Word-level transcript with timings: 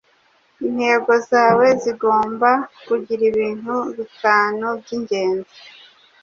Intego 0.67 1.11
zawe 1.29 1.67
zigomba 1.81 2.49
kugira 2.87 3.23
ibintu 3.31 3.75
bitanu 3.97 4.65
byingenzi 4.81 5.55